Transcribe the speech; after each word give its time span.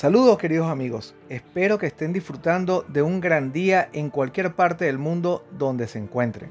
Saludos 0.00 0.38
queridos 0.38 0.70
amigos, 0.70 1.14
espero 1.28 1.76
que 1.76 1.88
estén 1.88 2.14
disfrutando 2.14 2.86
de 2.88 3.02
un 3.02 3.20
gran 3.20 3.52
día 3.52 3.90
en 3.92 4.08
cualquier 4.08 4.54
parte 4.54 4.86
del 4.86 4.96
mundo 4.96 5.44
donde 5.58 5.86
se 5.86 5.98
encuentren. 5.98 6.48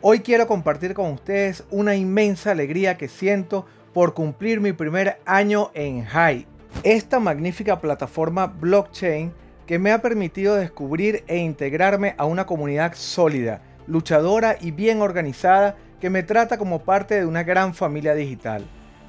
Hoy 0.00 0.18
quiero 0.18 0.48
compartir 0.48 0.94
con 0.94 1.12
ustedes 1.12 1.62
una 1.70 1.94
inmensa 1.94 2.50
alegría 2.50 2.96
que 2.96 3.06
siento 3.06 3.66
por 3.94 4.14
cumplir 4.14 4.60
mi 4.60 4.72
primer 4.72 5.20
año 5.26 5.70
en 5.74 6.08
HI, 6.08 6.48
esta 6.82 7.20
magnífica 7.20 7.80
plataforma 7.80 8.48
blockchain 8.48 9.32
que 9.64 9.78
me 9.78 9.92
ha 9.92 10.02
permitido 10.02 10.56
descubrir 10.56 11.22
e 11.28 11.36
integrarme 11.36 12.16
a 12.18 12.24
una 12.24 12.46
comunidad 12.46 12.94
sólida, 12.96 13.62
luchadora 13.86 14.56
y 14.60 14.72
bien 14.72 15.02
organizada 15.02 15.76
que 16.00 16.10
me 16.10 16.24
trata 16.24 16.58
como 16.58 16.80
parte 16.80 17.14
de 17.14 17.26
una 17.26 17.44
gran 17.44 17.74
familia 17.74 18.16
digital. 18.16 18.66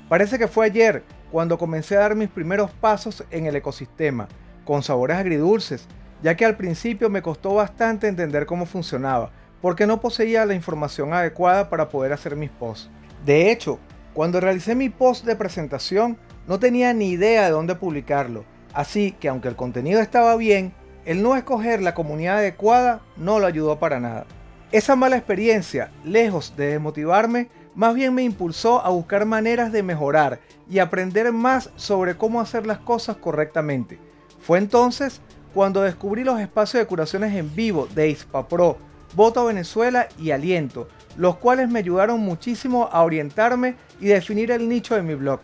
Parece 0.09 0.37
que 0.37 0.47
fue 0.47 0.67
ayer 0.67 1.03
cuando 1.31 1.57
comencé 1.57 1.95
a 1.95 2.01
dar 2.01 2.15
mis 2.15 2.29
primeros 2.29 2.71
pasos 2.71 3.23
en 3.31 3.45
el 3.45 3.55
ecosistema, 3.55 4.27
con 4.65 4.83
sabores 4.83 5.17
agridulces, 5.17 5.87
ya 6.21 6.35
que 6.35 6.45
al 6.45 6.57
principio 6.57 7.09
me 7.09 7.21
costó 7.21 7.53
bastante 7.53 8.07
entender 8.07 8.45
cómo 8.45 8.65
funcionaba, 8.65 9.31
porque 9.61 9.87
no 9.87 9.99
poseía 9.99 10.45
la 10.45 10.53
información 10.53 11.13
adecuada 11.13 11.69
para 11.69 11.89
poder 11.89 12.13
hacer 12.13 12.35
mis 12.35 12.49
posts. 12.49 12.89
De 13.25 13.51
hecho, 13.51 13.79
cuando 14.13 14.39
realicé 14.39 14.75
mi 14.75 14.89
post 14.89 15.25
de 15.25 15.35
presentación, 15.35 16.17
no 16.47 16.59
tenía 16.59 16.93
ni 16.93 17.09
idea 17.09 17.45
de 17.45 17.51
dónde 17.51 17.75
publicarlo, 17.75 18.45
así 18.73 19.11
que 19.11 19.29
aunque 19.29 19.47
el 19.47 19.55
contenido 19.55 20.01
estaba 20.01 20.35
bien, 20.35 20.73
el 21.05 21.23
no 21.23 21.35
escoger 21.35 21.81
la 21.81 21.93
comunidad 21.93 22.37
adecuada 22.37 23.01
no 23.17 23.39
lo 23.39 23.47
ayudó 23.47 23.79
para 23.79 23.99
nada. 23.99 24.25
Esa 24.71 24.95
mala 24.95 25.17
experiencia, 25.17 25.91
lejos 26.03 26.55
de 26.55 26.67
desmotivarme, 26.67 27.49
más 27.79 27.95
bien 27.95 28.13
me 28.13 28.23
impulsó 28.23 28.85
a 28.85 28.89
buscar 28.89 29.25
maneras 29.25 29.71
de 29.71 29.83
mejorar 29.83 30.41
y 30.69 30.79
aprender 30.79 31.31
más 31.31 31.69
sobre 31.77 32.17
cómo 32.17 32.41
hacer 32.41 32.67
las 32.67 32.79
cosas 32.79 33.15
correctamente. 33.15 33.97
Fue 34.41 34.57
entonces 34.57 35.21
cuando 35.53 35.81
descubrí 35.81 36.25
los 36.25 36.41
espacios 36.41 36.83
de 36.83 36.87
curaciones 36.87 37.33
en 37.33 37.55
vivo 37.55 37.87
de 37.95 38.09
ISPAPRO, 38.09 38.75
Voto 39.15 39.45
Venezuela 39.45 40.09
y 40.19 40.31
Aliento, 40.31 40.89
los 41.15 41.37
cuales 41.37 41.69
me 41.69 41.79
ayudaron 41.79 42.19
muchísimo 42.19 42.89
a 42.91 43.01
orientarme 43.01 43.75
y 44.01 44.07
definir 44.07 44.51
el 44.51 44.67
nicho 44.67 44.95
de 44.95 45.01
mi 45.01 45.15
blog. 45.15 45.39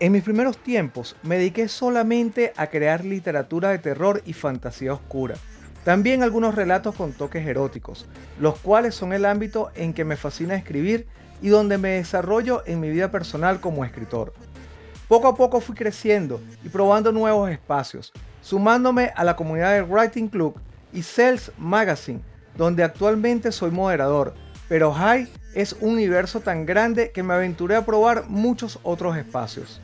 En 0.00 0.12
mis 0.12 0.22
primeros 0.22 0.58
tiempos 0.58 1.16
me 1.22 1.38
dediqué 1.38 1.68
solamente 1.68 2.52
a 2.58 2.66
crear 2.66 3.06
literatura 3.06 3.70
de 3.70 3.78
terror 3.78 4.20
y 4.26 4.34
fantasía 4.34 4.92
oscura. 4.92 5.36
También 5.84 6.22
algunos 6.22 6.54
relatos 6.54 6.94
con 6.94 7.12
toques 7.12 7.46
eróticos, 7.46 8.06
los 8.40 8.58
cuales 8.58 8.94
son 8.94 9.12
el 9.12 9.26
ámbito 9.26 9.70
en 9.74 9.92
que 9.92 10.04
me 10.04 10.16
fascina 10.16 10.54
escribir 10.54 11.06
y 11.42 11.48
donde 11.48 11.76
me 11.76 11.90
desarrollo 11.90 12.62
en 12.66 12.80
mi 12.80 12.88
vida 12.88 13.10
personal 13.10 13.60
como 13.60 13.84
escritor. 13.84 14.32
Poco 15.08 15.28
a 15.28 15.34
poco 15.36 15.60
fui 15.60 15.74
creciendo 15.74 16.40
y 16.64 16.70
probando 16.70 17.12
nuevos 17.12 17.50
espacios, 17.50 18.12
sumándome 18.40 19.12
a 19.14 19.24
la 19.24 19.36
comunidad 19.36 19.74
de 19.74 19.82
Writing 19.82 20.28
Club 20.28 20.58
y 20.90 21.02
Sales 21.02 21.52
Magazine, 21.58 22.22
donde 22.56 22.82
actualmente 22.82 23.52
soy 23.52 23.70
moderador, 23.70 24.32
pero 24.68 24.90
High 24.90 25.28
es 25.54 25.74
un 25.80 25.92
universo 25.92 26.40
tan 26.40 26.64
grande 26.64 27.12
que 27.12 27.22
me 27.22 27.34
aventuré 27.34 27.76
a 27.76 27.84
probar 27.84 28.24
muchos 28.28 28.78
otros 28.82 29.18
espacios. 29.18 29.82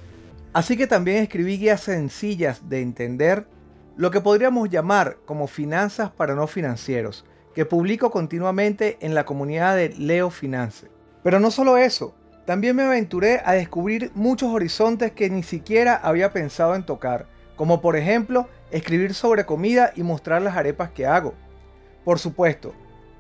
Así 0.55 0.79
que 0.79 0.87
también 0.87 1.23
escribí 1.23 1.59
guías 1.59 1.83
sencillas 1.83 2.71
de 2.71 2.81
entender 2.81 3.47
lo 3.97 4.11
que 4.11 4.21
podríamos 4.21 4.71
llamar 4.71 5.19
como 5.25 5.47
finanzas 5.47 6.11
para 6.11 6.35
no 6.35 6.47
financieros, 6.47 7.25
que 7.55 7.67
publico 7.67 8.11
continuamente 8.11 8.97
en 9.01 9.15
la 9.15 9.25
comunidad 9.25 9.77
de 9.77 9.91
Leo 9.91 10.31
Finance. 10.31 10.89
Pero 11.23 11.41
no 11.41 11.51
solo 11.51 11.77
eso, 11.77 12.15
también 12.47 12.77
me 12.77 12.83
aventuré 12.83 13.43
a 13.45 13.53
descubrir 13.53 14.11
muchos 14.15 14.53
horizontes 14.53 15.13
que 15.13 15.31
ni 15.31 15.43
siquiera 15.43 15.97
había 15.97 16.33
pensado 16.33 16.75
en 16.75 16.85
tocar, 16.85 17.27
como 17.57 17.81
por 17.81 17.97
ejemplo 17.97 18.49
escribir 18.71 19.15
sobre 19.15 19.45
comida 19.45 19.93
y 19.95 20.03
mostrar 20.03 20.43
las 20.43 20.57
arepas 20.57 20.91
que 20.91 21.07
hago. 21.07 21.35
Por 22.05 22.19
supuesto, 22.19 22.73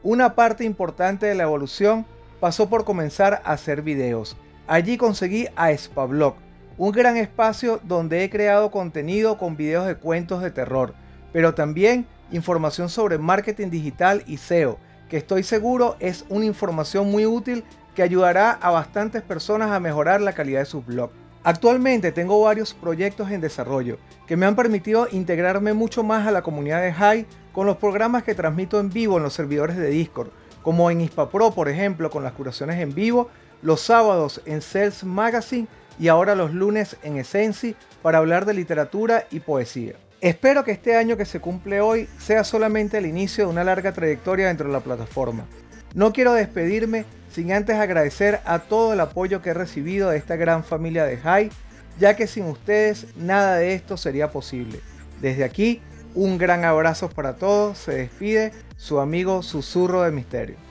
una 0.03 0.34
parte 0.34 0.65
importante 0.65 1.27
de 1.27 1.34
la 1.34 1.43
evolución 1.43 2.06
pasó 2.41 2.71
por 2.71 2.84
comenzar 2.84 3.43
a 3.45 3.53
hacer 3.53 3.83
videos. 3.83 4.37
Allí 4.66 4.97
conseguí 4.97 5.47
a 5.56 5.77
Spablog, 5.77 6.37
un 6.81 6.93
gran 6.93 7.19
espacio 7.19 7.79
donde 7.85 8.25
he 8.25 8.31
creado 8.31 8.71
contenido 8.71 9.37
con 9.37 9.55
videos 9.55 9.87
de 9.87 9.97
cuentos 9.97 10.41
de 10.41 10.51
terror, 10.51 10.95
pero 11.31 11.53
también 11.53 12.07
información 12.33 12.89
sobre 12.89 13.19
marketing 13.19 13.69
digital 13.69 14.23
y 14.27 14.39
SEO, 14.39 14.79
que 15.11 15.19
estoy 15.19 15.43
seguro 15.43 15.97
es 16.01 16.25
una 16.31 16.47
información 16.47 17.11
muy 17.11 17.27
útil 17.27 17.65
que 17.95 18.03
ayudará 18.03 18.53
a 18.53 18.71
bastantes 18.71 19.21
personas 19.21 19.71
a 19.73 19.79
mejorar 19.79 20.23
la 20.23 20.33
calidad 20.33 20.61
de 20.61 20.65
sus 20.65 20.87
blogs. 20.87 21.13
Actualmente 21.45 22.13
tengo 22.13 22.41
varios 22.41 22.73
proyectos 22.73 23.31
en 23.31 23.43
desarrollo 23.43 23.99
que 24.27 24.39
me 24.39 24.47
han 24.47 24.57
permitido 24.57 25.07
integrarme 25.13 25.75
mucho 25.75 26.03
más 26.03 26.27
a 26.27 26.33
la 26.33 26.41
comunidad 26.41 26.81
de 26.81 26.95
High 26.95 27.27
con 27.53 27.67
los 27.67 27.77
programas 27.77 28.23
que 28.23 28.35
transmito 28.35 28.81
en 28.81 28.89
vivo 28.89 29.19
en 29.19 29.25
los 29.25 29.35
servidores 29.35 29.77
de 29.77 29.91
Discord, 29.91 30.31
como 30.63 30.91
en 30.91 31.03
ISPAPRO 31.03 31.51
por 31.51 31.69
ejemplo 31.69 32.09
con 32.09 32.25
las 32.25 32.33
curaciones 32.33 32.81
en 32.81 32.95
vivo, 32.95 33.29
los 33.61 33.83
sábados 33.83 34.41
en 34.47 34.63
Sales 34.63 35.05
Magazine 35.05 35.69
y 35.99 36.09
ahora 36.09 36.34
los 36.34 36.53
lunes 36.53 36.97
en 37.03 37.17
Essensi 37.17 37.75
para 38.03 38.19
hablar 38.19 38.47
de 38.47 38.55
literatura 38.55 39.27
y 39.31 39.41
poesía. 39.41 39.95
Espero 40.21 40.65
que 40.65 40.73
este 40.73 40.97
año 40.97 41.17
que 41.17 41.25
se 41.25 41.41
cumple 41.41 41.81
hoy 41.81 42.09
sea 42.19 42.45
solamente 42.45 42.99
el 42.99 43.06
inicio 43.06 43.45
de 43.45 43.51
una 43.51 43.65
larga 43.65 43.93
trayectoria 43.93 44.49
dentro 44.49 44.67
de 44.67 44.73
la 44.73 44.81
plataforma. 44.81 45.47
No 45.95 46.12
quiero 46.12 46.34
despedirme 46.34 47.05
sin 47.33 47.53
antes 47.53 47.77
agradecer 47.77 48.41
a 48.45 48.59
todo 48.59 48.93
el 48.93 49.01
apoyo 49.01 49.41
que 49.41 49.51
he 49.51 49.55
recibido 49.55 50.11
de 50.11 50.19
esta 50.19 50.37
gran 50.37 50.62
familia 50.62 51.05
de 51.05 51.17
High, 51.17 51.51
ya 51.99 52.17
que 52.17 52.27
sin 52.27 52.45
ustedes 52.45 53.07
nada 53.17 53.57
de 53.57 53.75
esto 53.75 53.97
sería 53.97 54.31
posible. 54.31 54.81
Desde 55.21 55.45
aquí, 55.45 55.81
un 56.15 56.39
gran 56.39 56.65
abrazo 56.65 57.09
para 57.09 57.37
todos, 57.37 57.78
se 57.78 57.93
despide 57.93 58.53
su 58.77 59.01
amigo 59.01 59.43
Susurro 59.43 60.03
de 60.03 60.11
Misterio. 60.11 60.70